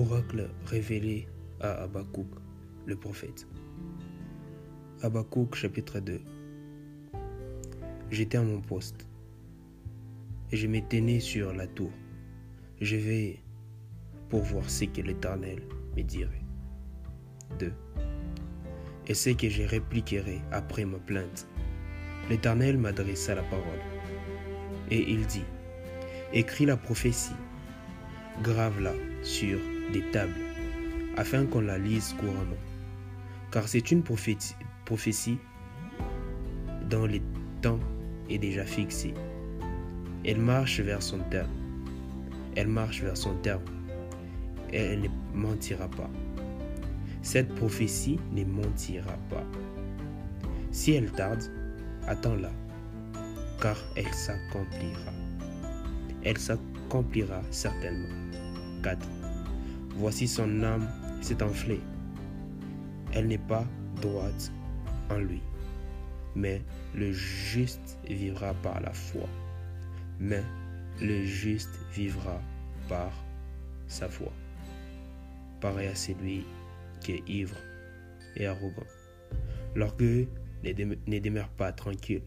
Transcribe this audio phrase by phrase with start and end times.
[0.00, 1.28] Oracle révélé
[1.60, 2.26] à Habakkuk,
[2.86, 3.46] le prophète.
[5.02, 6.22] Habakkuk chapitre 2
[8.10, 9.06] J'étais à mon poste
[10.52, 11.90] et je m'éteignais sur la tour.
[12.80, 13.42] Je veillais
[14.30, 15.60] pour voir ce que l'Éternel
[15.94, 16.44] me dirait.
[17.58, 17.70] 2.
[19.06, 21.46] Et ce que je répliquerai après ma plainte.
[22.30, 23.84] L'Éternel m'adressa la parole
[24.90, 25.44] et il dit
[26.32, 27.36] Écris la prophétie,
[28.42, 29.58] grave-la sur
[29.92, 30.40] des tables,
[31.16, 32.56] afin qu'on la lise couramment.
[33.50, 34.54] Car c'est une prophétie,
[34.84, 35.38] prophétie
[36.88, 37.20] dont le
[37.62, 37.80] temps
[38.28, 39.14] est déjà fixé.
[40.24, 41.50] Elle marche vers son terme.
[42.56, 43.64] Elle marche vers son terme.
[44.72, 46.10] Elle ne mentira pas.
[47.22, 49.44] Cette prophétie ne mentira pas.
[50.70, 51.42] Si elle tarde,
[52.06, 52.52] attends-la,
[53.60, 55.12] car elle s'accomplira
[56.22, 58.08] elle s'accomplira certainement.
[58.82, 59.19] 4.
[60.00, 60.88] Voici son âme
[61.20, 61.82] s'est enflée.
[63.12, 63.66] Elle n'est pas
[64.00, 64.50] droite
[65.10, 65.42] en lui.
[66.34, 66.62] Mais
[66.94, 69.28] le juste vivra par la foi.
[70.18, 70.42] Mais
[71.02, 72.40] le juste vivra
[72.88, 73.12] par
[73.88, 74.32] sa foi.
[75.60, 76.46] Pareil à celui
[77.02, 77.58] qui est ivre
[78.36, 78.86] et arrogant.
[79.74, 80.28] L'orgueil
[80.64, 82.22] ne demeure pas tranquille.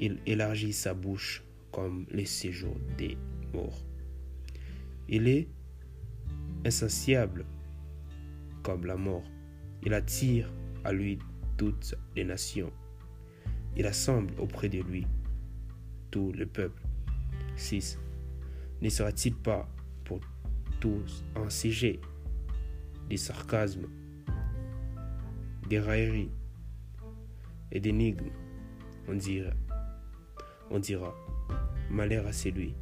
[0.00, 3.16] Il élargit sa bouche comme le séjour des
[3.54, 3.84] morts.
[5.08, 5.46] Il est
[6.64, 7.44] insatiable
[8.62, 9.24] comme la mort.
[9.82, 10.52] Il attire
[10.84, 11.18] à lui
[11.56, 12.72] toutes les nations.
[13.76, 15.06] Il assemble auprès de lui
[16.10, 16.82] tout le peuple.
[17.56, 17.98] 6.
[18.82, 19.68] Ne sera-t-il pas
[20.04, 20.20] pour
[20.80, 22.00] tous un sujet
[23.08, 23.88] des sarcasmes,
[25.68, 26.30] des railleries
[27.72, 28.30] et d'énigmes
[29.08, 29.52] On dira,
[30.70, 31.14] on dira
[31.90, 32.74] Malheur à celui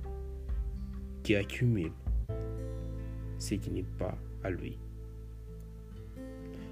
[1.23, 1.93] qui accumule
[3.39, 4.79] ce qui n'est pas à lui.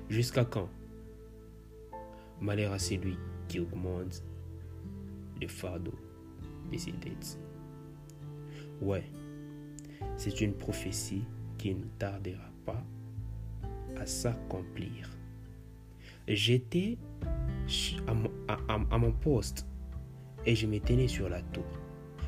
[0.09, 0.69] Jusqu'à quand
[2.41, 3.17] Malheur à celui
[3.49, 4.23] qui augmente
[5.41, 5.95] le fardeau
[6.71, 7.39] de ses dettes?
[8.83, 9.05] Ouais,
[10.17, 11.25] c'est une prophétie
[11.57, 12.85] qui ne tardera pas
[13.97, 15.11] à s'accomplir.
[16.29, 16.99] J'étais
[18.07, 19.67] à, mon poste
[20.45, 21.65] et je me tenais sur la tour.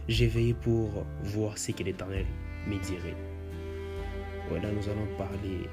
[0.09, 2.27] J'ai veillé pour voir ce que l'Éternel
[2.66, 3.28] me dirait.
[4.48, 5.69] Voilà, nous allons parler.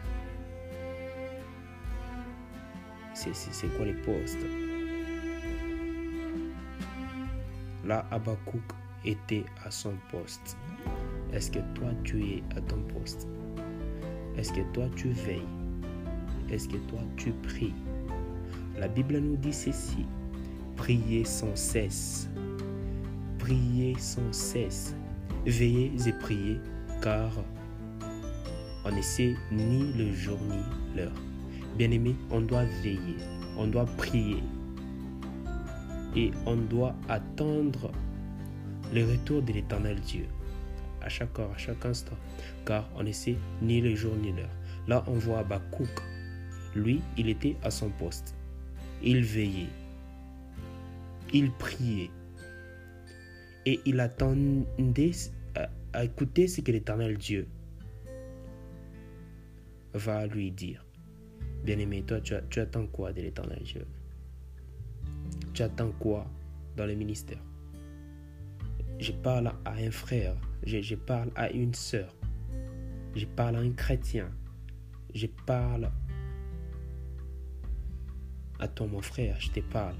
[3.13, 4.45] C'est quoi les postes?
[7.85, 8.61] Là, Abakouk
[9.05, 10.57] était à son poste.
[11.33, 13.27] Est-ce que toi, tu es à ton poste?
[14.37, 15.41] Est-ce que toi, tu veilles?
[16.49, 17.73] Est-ce que toi, tu pries?
[18.77, 20.05] La Bible nous dit ceci.
[20.75, 22.29] Priez sans cesse
[23.45, 24.95] priez sans cesse.
[25.45, 26.59] Veillez et priez,
[27.01, 27.31] car
[28.85, 30.63] on ne sait ni le jour ni
[30.95, 31.11] l'heure.
[31.77, 33.17] Bien-aimé, on doit veiller,
[33.57, 34.41] on doit prier
[36.15, 37.91] et on doit attendre
[38.93, 40.25] le retour de l'éternel Dieu
[41.01, 42.17] à chaque heure, à chaque instant,
[42.65, 44.49] car on ne sait ni le jour ni l'heure.
[44.87, 45.89] Là, on voit Abakouk.
[46.75, 48.35] Lui, il était à son poste.
[49.03, 49.69] Il veillait.
[51.33, 52.09] Il priait
[53.65, 55.11] et il attendait
[55.93, 57.47] à, écouter ce que l'Éternel Dieu
[59.95, 60.85] va lui dire.
[61.63, 63.85] Bien-aimé, toi, tu, attends quoi de l'Éternel Dieu
[65.53, 66.27] Tu attends quoi
[66.75, 67.41] dans le ministère?
[68.99, 72.15] Je parle à un frère, je, parle à une sœur,
[73.15, 74.29] je parle à un chrétien,
[75.13, 75.91] je parle
[78.59, 79.97] à toi, mon frère, je te parle.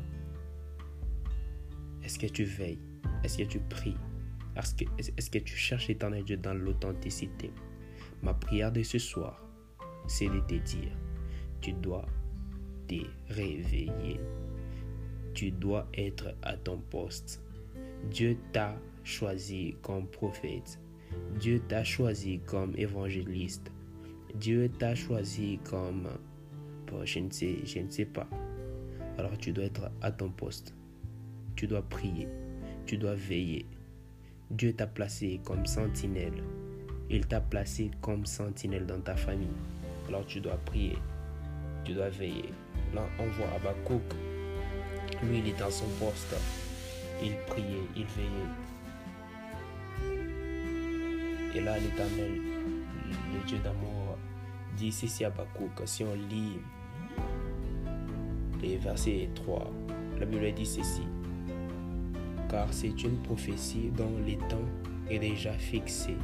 [2.04, 2.80] Est-ce que tu veilles?
[3.24, 3.98] Est-ce que tu pries?
[4.56, 7.52] Est-ce que, tu cherches l'éternel Dieu dans l'authenticité?
[8.24, 9.45] Ma prière de ce soir,
[10.08, 10.92] c'est de te dire,
[11.62, 12.06] tu dois
[12.88, 12.96] te
[13.30, 14.20] réveiller.
[15.34, 17.42] Tu dois être à ton poste.
[18.10, 20.80] Dieu t'a choisi comme prophète.
[21.40, 23.72] Dieu t'a choisi comme évangéliste.
[24.34, 26.08] Dieu t'a choisi comme...
[27.04, 28.28] je ne sais, je ne sais pas.
[29.18, 30.74] Alors tu dois être à ton poste.
[31.56, 32.28] Tu dois prier
[32.86, 33.66] tu dois veiller.
[34.52, 36.44] Dieu t'a placé comme sentinelle.
[37.10, 39.48] Il t'a placé comme sentinelle dans ta famille.
[40.08, 40.98] Alors tu dois prier.
[41.84, 42.54] Tu dois veiller.
[42.94, 44.02] Là, on voit Abakouk.
[45.24, 46.36] Lui, il est dans son poste.
[47.22, 48.30] Il priait, il veillait.
[51.56, 52.42] Et là, l'éternel,
[53.34, 54.18] le Dieu d'amour,
[54.76, 55.82] dit ceci à Abakouk.
[55.86, 56.60] Si on lit
[58.62, 59.72] les versets 3,
[60.20, 61.04] la Bible dit ceci
[62.50, 64.70] car c'est une prophétie dont le temps
[65.10, 66.16] est déjà fixé.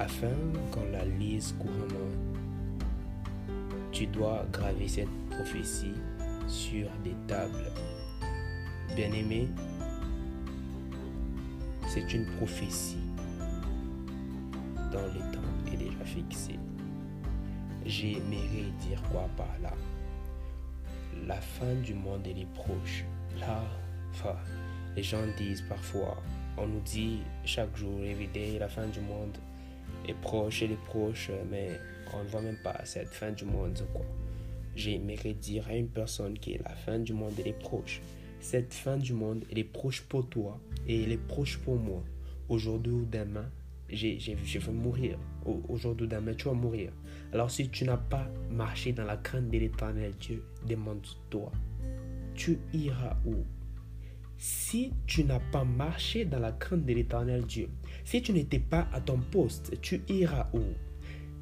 [0.00, 0.34] afin
[0.72, 2.33] qu'on la lise couramment.
[3.94, 5.94] Tu dois graver cette prophétie
[6.48, 7.70] sur des tables.
[8.96, 9.46] Bien-aimé,
[11.86, 12.98] c'est une prophétie
[14.90, 16.58] dont le temps est déjà fixé.
[17.86, 19.72] J'aimerais dire quoi par là?
[21.28, 23.04] La fin du monde est proche.
[23.38, 23.62] Là,
[24.10, 24.34] enfin,
[24.96, 26.16] les gens disent parfois,
[26.58, 29.38] on nous dit chaque jour, everyday, la fin du monde
[30.08, 31.78] est proche, elle est proche, mais
[32.14, 33.78] on ne voit même pas cette fin du monde.
[34.76, 38.00] J'aimerais dire à une personne que la fin du monde, est proche.
[38.40, 42.02] Cette fin du monde, est proche pour toi et elle est proche pour moi.
[42.48, 43.48] Aujourd'hui ou demain,
[43.88, 45.18] je vais mourir.
[45.68, 46.92] Aujourd'hui ou demain, tu vas mourir.
[47.32, 51.52] Alors si tu n'as pas marché dans la crainte de l'éternel Dieu, demande-toi,
[52.34, 53.44] tu iras où?
[54.36, 57.70] Si tu n'as pas marché dans la crainte de l'éternel Dieu,
[58.04, 60.62] si tu n'étais pas à ton poste, tu iras où?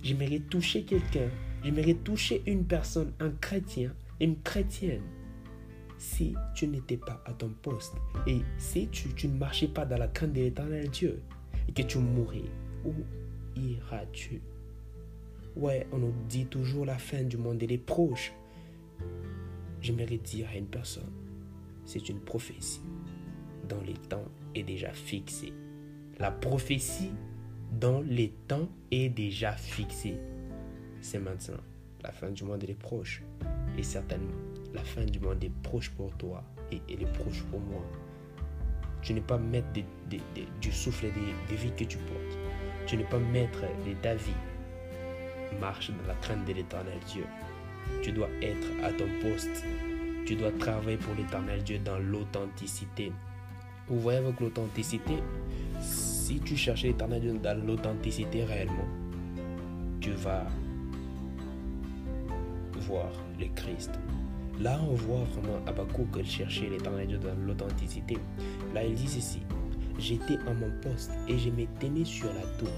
[0.03, 1.29] J'aimerais toucher quelqu'un,
[1.63, 5.03] j'aimerais toucher une personne, un chrétien, une chrétienne.
[5.97, 7.95] Si tu n'étais pas à ton poste
[8.27, 11.23] et si tu, ne marchais pas dans la crainte de l'éternel Dieu
[11.69, 12.51] et que tu mourais,
[12.85, 12.93] où
[13.55, 14.43] iras-tu?
[15.55, 18.33] Ouais, on nous dit toujours la fin du monde, elle est proche.
[19.81, 21.13] J'aimerais dire à une personne,
[21.85, 22.81] c'est une prophétie
[23.69, 24.25] dont les temps
[24.57, 25.53] est déjà fixé.
[26.19, 27.13] La prophétie
[27.73, 30.17] dont les temps est déjà fixé.
[31.01, 31.63] C'est maintenant.
[32.03, 33.23] La fin du monde est proche.
[33.79, 34.35] Et certainement,
[34.75, 37.83] la fin du monde est proche pour toi et elle est proche pour moi.
[39.03, 39.69] Tu n'es pas maître
[40.61, 41.07] du souffle
[41.49, 42.39] des, vies que tu portes.
[42.87, 44.31] Tu n'es pas maître de ta vie.
[45.61, 47.25] Marche dans la crainte de l'éternel Dieu.
[48.03, 49.65] Tu dois être à ton poste
[50.25, 53.13] tu dois travailler pour l'éternel Dieu dans l'authenticité.
[53.89, 55.15] Vous voyez avec l'authenticité,
[56.33, 58.89] si tu cherches l'éternel dans l'authenticité réellement,
[60.01, 60.47] tu vas
[62.81, 63.91] voir le Christ.
[64.59, 68.17] Là, on voit vraiment Abakouk chercher l'éternel Dieu dans l'authenticité.
[68.73, 69.41] Là, il dit ceci
[69.99, 72.73] J'étais à mon poste et je me tenais sur la tour.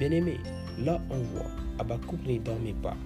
[0.00, 0.38] Bien aimé,
[0.80, 2.96] là, on voit Abakouk ne dormait pas.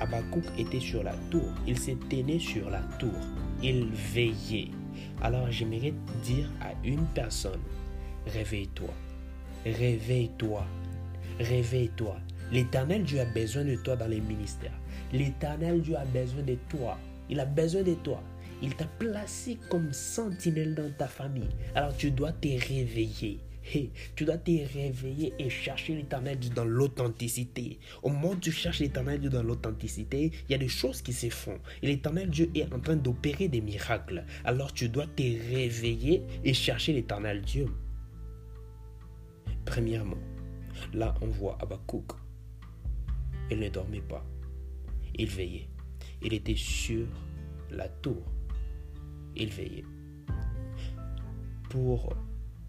[0.00, 1.48] Abakouk était sur la tour.
[1.66, 3.20] Il se tenait sur la tour.
[3.62, 4.70] Il veillait.
[5.20, 5.92] Alors j'aimerais
[6.22, 7.60] dire à une personne,
[8.26, 8.94] réveille-toi.
[9.66, 10.64] Réveille-toi.
[11.40, 12.16] Réveille-toi.
[12.52, 14.78] L'éternel Dieu a besoin de toi dans les ministères.
[15.12, 16.96] L'éternel Dieu a besoin de toi.
[17.28, 18.22] Il a besoin de toi.
[18.62, 21.50] Il t'a placé comme sentinelle dans ta famille.
[21.74, 23.40] Alors tu dois te réveiller
[24.14, 27.78] tu dois te réveiller et chercher l'éternel Dieu dans l'authenticité.
[28.02, 31.12] Au moment où tu cherches l'éternel Dieu dans l'authenticité, il y a des choses qui
[31.12, 31.58] se font.
[31.82, 34.24] L'éternel Dieu est en train d'opérer des miracles.
[34.44, 37.66] Alors tu dois te réveiller et chercher l'éternel Dieu.
[39.66, 40.16] Premièrement,
[40.94, 42.12] là on voit Abakouk.
[43.50, 44.24] Il ne dormait pas.
[45.14, 45.68] Il veillait.
[46.22, 47.06] Il était sur
[47.70, 48.22] la tour.
[49.36, 49.84] Il veillait.
[51.68, 52.16] Pour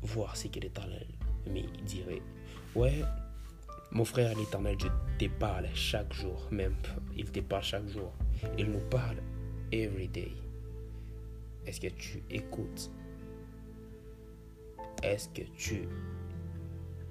[0.02, 1.08] voir ce que l'éternel
[1.52, 2.22] mais il dirait
[2.76, 3.04] ouais
[3.92, 6.76] mon frère l'éternel Dieu te parle chaque jour même
[7.16, 8.12] il te parle chaque jour
[8.58, 9.18] il nous parle
[9.72, 10.34] every day
[11.68, 12.90] est-ce que tu écoutes?
[15.04, 15.82] Est-ce que tu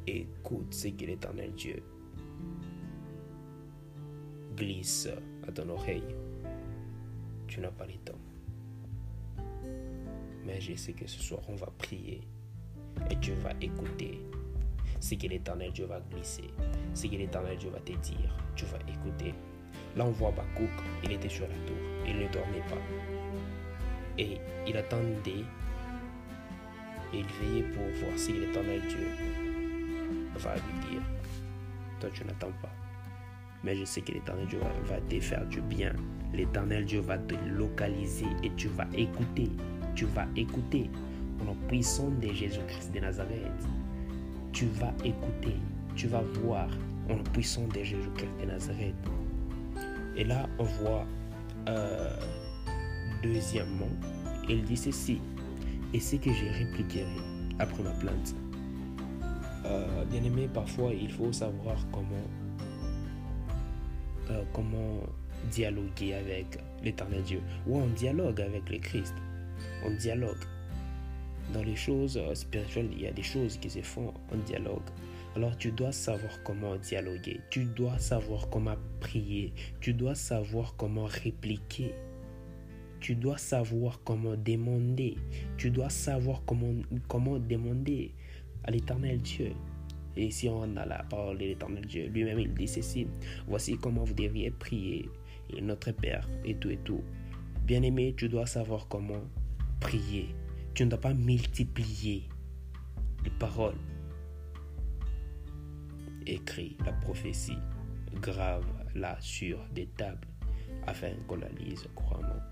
[0.07, 1.83] écoutes ce que l'éternel Dieu
[4.57, 5.09] glisse
[5.47, 6.15] à ton oreille
[7.47, 8.19] tu n'as pas le temps
[10.45, 12.21] mais je sais que ce soir on va prier
[13.11, 14.21] et tu vas écouter
[15.01, 16.51] ce que l'éternel Dieu va glisser,
[16.95, 18.37] ce que l'éternel Dieu va te dire.
[18.55, 19.35] Tu vas écouter.
[19.97, 20.71] Là, on voit Bakouk,
[21.05, 22.81] il était sur la tour, il ne dormait pas.
[24.19, 25.45] Et il attendait,
[27.13, 29.56] il veillait pour voir si l'éternel Dieu
[30.55, 31.03] lui dire.
[32.01, 32.73] Toi, tu n'attends pas.
[33.65, 35.93] Mais je sais que l'éternel Dieu va te faire du bien.
[36.33, 39.51] L'éternel Dieu va te localiser et tu vas écouter.
[39.95, 40.91] Tu vas écouter
[41.41, 43.67] au nom puissant de Jésus-Christ de Nazareth.
[44.53, 45.57] Tu vas écouter,
[45.95, 46.69] tu vas voir
[47.09, 48.95] au nom puissant de Jésus-Christ de Nazareth.
[50.17, 51.07] Et là, on voit,
[51.69, 52.17] euh,
[53.23, 53.91] deuxièmement,
[54.49, 55.21] il dit ceci,
[55.93, 57.07] et c'est que je répliquerai
[57.59, 58.35] après ma plainte.
[59.67, 62.29] Euh, bien aimé, parfois il faut savoir comment,
[64.31, 65.01] euh, comment
[65.51, 67.41] dialoguer avec l'éternel Dieu.
[67.67, 69.15] Ou on dialogue avec le Christ.
[69.85, 70.39] On dialogue
[71.53, 74.83] dans les choses euh, spirituelles, il y a des choses qui se font en dialogue.
[75.35, 81.05] Alors tu dois savoir comment dialoguer, tu dois savoir comment prier, tu dois savoir comment
[81.05, 81.95] répliquer,
[83.01, 85.17] tu dois savoir comment demander,
[85.59, 86.73] tu dois savoir comment,
[87.09, 88.13] comment demander
[88.67, 89.53] à l'éternel Dieu.
[90.17, 93.07] Et si on a la parole de l'éternel Dieu, lui-même il dit ceci,
[93.47, 95.09] voici comment vous devriez prier,
[95.61, 97.03] notre Père, et tout et tout.
[97.65, 99.23] Bien-aimé, tu dois savoir comment
[99.81, 100.35] prier.
[100.75, 102.29] Tu ne dois pas multiplier
[103.25, 103.79] les paroles.
[106.27, 107.59] Écris la prophétie,
[108.21, 110.27] grave là sur des tables,
[110.87, 112.43] afin qu'on la lise couramment.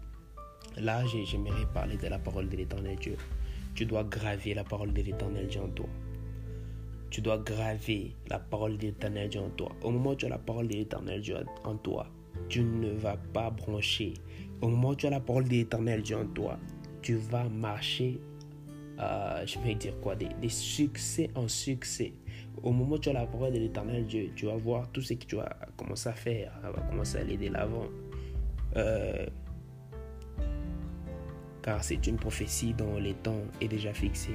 [0.76, 3.16] Là, j'aimerais parler de la parole de l'éternel Dieu.
[3.75, 5.88] Tu dois graver la parole de l'éternel Dieu en toi.
[7.14, 9.71] Tu dois graver la parole de l'éternel Dieu en toi.
[9.85, 12.09] Au moment où tu as la parole de l'éternel Dieu en toi,
[12.49, 14.14] tu ne vas pas brancher.
[14.61, 16.59] Au moment où tu as la parole de l'éternel Dieu en toi,
[17.02, 18.18] tu vas marcher,
[18.99, 22.14] euh, je vais dire quoi, des, succès en succès.
[22.64, 25.14] Au moment où tu as la parole de l'éternel Dieu, tu vas voir tout ce
[25.14, 27.87] que tu vas commencer à faire, va commencer à aller de l'avant.
[28.75, 29.25] Euh,
[31.62, 34.33] car c'est une prophétie dont le temps est déjà fixé.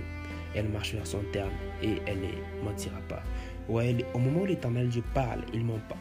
[0.56, 1.52] Elle marche vers son terme
[1.82, 3.24] et elle ne mentira pas.
[3.68, 5.98] Au moment où l'Éternel Dieu parle, il ne ment pas.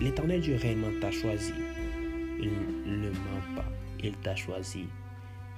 [0.00, 1.52] L'Éternel Dieu réellement t'a choisi.
[2.40, 2.50] Il
[2.86, 3.64] ne ment pas.
[4.02, 4.86] Il t'a choisi.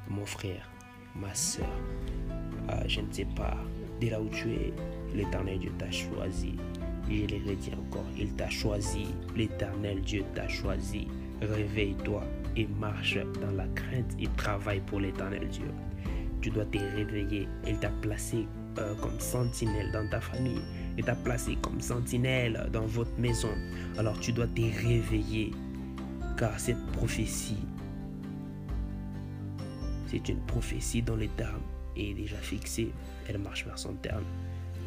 [0.08, 0.68] Mon frère,
[1.16, 1.66] ma soeur,
[2.68, 3.56] ah, je ne sais pas,
[4.00, 4.72] de là où tu es,
[5.14, 6.56] l'Éternel Dieu t'a choisi.
[7.08, 9.06] Je le redis encore, il t'a choisi.
[9.36, 11.06] L'Éternel Dieu t'a choisi.
[11.40, 12.22] Réveille-toi
[12.56, 15.70] et marche dans la crainte et travaille pour l'éternel Dieu.
[16.44, 17.48] Tu dois te réveiller.
[17.66, 18.46] Il t'a placé
[18.76, 20.60] euh, comme sentinelle dans ta famille.
[20.98, 23.48] Il t'a placé comme sentinelle dans votre maison.
[23.96, 25.52] Alors tu dois te réveiller.
[26.36, 27.64] Car cette prophétie,
[30.06, 31.62] c'est une prophétie dont le terme
[31.96, 32.92] est déjà fixé.
[33.26, 34.24] Elle marche vers son terme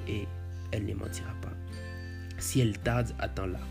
[0.07, 0.27] et
[0.71, 1.53] elle ne mentira pas.
[2.37, 3.61] Si elle tarde, attends-la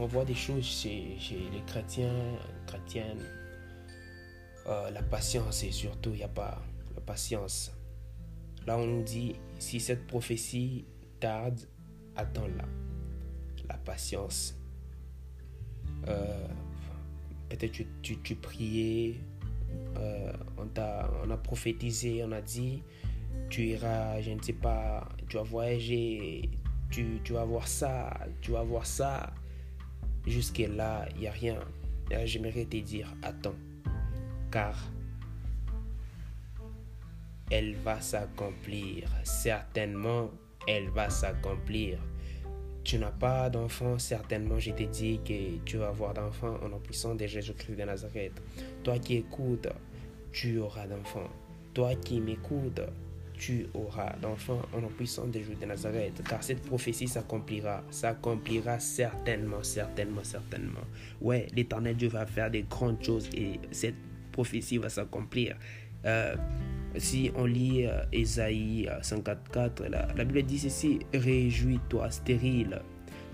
[0.00, 2.10] on voit des choses chez, les chrétiens,
[2.66, 3.24] chrétiennes.
[4.70, 6.62] Euh, la patience et surtout, il n'y a pas
[6.94, 7.72] la patience.
[8.66, 10.84] Là, on nous dit, si cette prophétie
[11.18, 11.60] tarde,
[12.14, 12.64] attends-la.
[13.68, 14.56] La patience.
[16.06, 16.46] Euh,
[17.48, 19.16] peut-être tu, tu, tu priais,
[19.96, 20.68] euh, on,
[21.30, 22.84] a, prophétisé, on a dit,
[23.48, 26.48] tu iras, je ne sais pas, tu vas voyager,
[26.90, 29.32] tu, vas voir ça, tu vas voir ça.
[30.28, 31.58] Jusque-là, il n'y a rien.
[32.24, 33.54] J'aimerais te dire, attends,
[34.50, 34.76] car
[37.50, 39.08] elle va s'accomplir.
[39.24, 40.30] Certainement,
[40.68, 41.98] elle va s'accomplir.
[42.84, 47.16] Tu n'as pas d'enfant, certainement, je t'ai dit que tu vas avoir d'enfant en puissance
[47.16, 48.40] de Jésus-Christ de Nazareth.
[48.82, 49.68] Toi qui écoutes,
[50.32, 51.28] tu auras d'enfants.
[51.74, 52.80] Toi qui m'écoutes,
[53.34, 59.62] tu auras d'enfants en puissance des jours de Nazareth, car cette prophétie s'accomplira, s'accomplira certainement,
[59.62, 60.80] certainement, certainement.
[61.20, 65.56] Ouais, l'éternel Dieu va faire des grandes choses et cette prophétie va s'accomplir.
[66.04, 66.34] Euh,
[66.96, 72.80] si on lit euh, Ésaïe 54, la, la Bible dit ceci, réjouis-toi, stérile,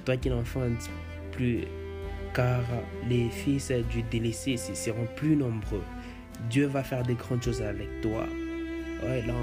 [0.05, 0.91] toi qui n'enfantes
[1.33, 1.65] plus,
[2.35, 2.63] car
[3.09, 5.83] les fils du délaissé seront plus nombreux.
[6.51, 8.27] Dieu va faire des grandes choses avec toi.
[9.03, 9.35] Ouais, là,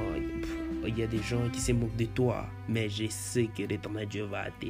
[0.88, 4.08] il y a des gens qui se moquent de toi, mais je sais que l'éternel
[4.08, 4.68] Dieu va te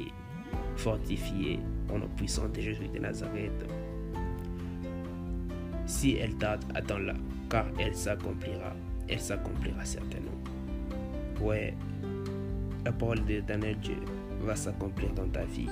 [0.76, 1.58] fortifier
[1.92, 3.52] en la puissance de Jésus de Nazareth.
[5.94, 7.14] Si elle tarde, attends-la,
[7.48, 8.74] car elle s'accomplira.
[9.08, 10.32] Elle s'accomplira certainement.
[11.40, 11.72] Ouais,
[12.84, 13.98] la parole de l'éternel Dieu
[14.40, 15.68] va s'accomplir dans ta vie.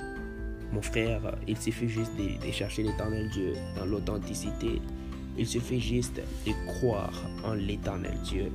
[0.71, 4.81] Mon frère, il suffit juste de, de chercher l'éternel Dieu dans l'authenticité.
[5.37, 8.49] Il suffit juste de croire en l'éternel Dieu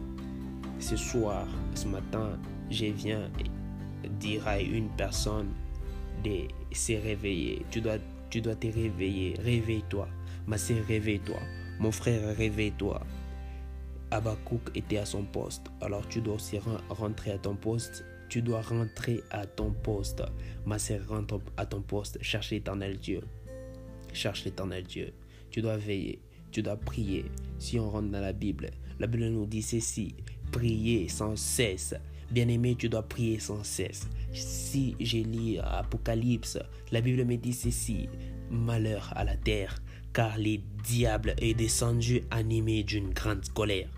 [0.81, 2.39] ce soir, ce matin,
[2.71, 3.29] je viens
[4.21, 5.49] dire à une personne
[6.25, 7.67] de se réveiller.
[7.71, 7.99] Tu dois,
[8.31, 9.35] tu dois te réveiller.
[9.45, 10.09] Réveille-toi.
[10.49, 11.38] Ma sœur, réveille-toi.
[11.78, 13.07] Mon frère, réveille-toi.
[14.11, 15.67] Abakouk était à son poste.
[15.83, 18.02] Alors tu dois aussi rentrer à ton poste.
[18.31, 20.23] Tu dois rentrer à ton poste.
[20.64, 22.17] Ma sœur, rentre à ton poste.
[22.23, 23.21] Cherche l'éternel Dieu.
[24.14, 25.12] Cherche l'éternel Dieu.
[25.50, 26.23] Tu dois veiller.
[26.50, 27.26] Tu dois prier.
[27.59, 30.14] Si on rentre dans la Bible, la Bible nous dit ceci
[30.50, 31.95] prier sans cesse.
[32.31, 34.09] Bien-aimé, tu dois prier sans cesse.
[34.33, 36.59] Si j'ai lu Apocalypse,
[36.90, 38.09] la Bible me dit ceci,
[38.50, 39.83] malheur à la terre,
[40.19, 43.89] car le diable est descendu animé d'une grande colère.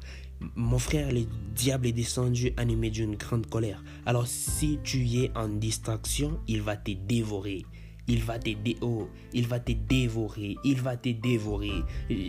[0.55, 1.23] Mon frère, le
[1.55, 3.83] diable est descendu animé d'une grande colère.
[4.05, 7.65] Alors si tu es en distraction, il va te dévorer
[8.07, 8.51] il va te,
[8.83, 11.85] oh, il va te dévorer, il va te dévorer.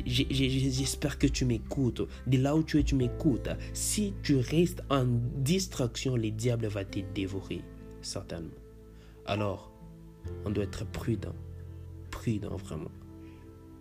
[0.05, 2.07] J'espère que tu m'écoutes.
[2.27, 3.50] De là où tu es, tu m'écoutes.
[3.74, 5.05] Si tu restes en
[5.38, 7.62] distraction, le diable va te dévorer,
[8.01, 8.51] certainement.
[9.25, 9.74] Alors,
[10.45, 11.36] on doit être prudent,
[12.12, 12.91] prudent vraiment.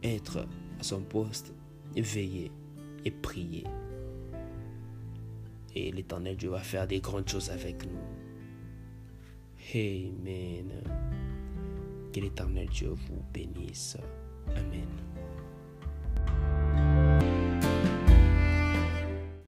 [0.02, 0.47] Être
[0.78, 1.52] à son poste,
[1.97, 2.50] veiller
[3.04, 3.64] et prier.
[5.75, 8.00] Et l'éternel Dieu va faire des grandes choses avec nous.
[9.75, 10.73] Amen.
[12.12, 13.97] Que l'Éternel Dieu vous bénisse.
[14.57, 15.10] Amen.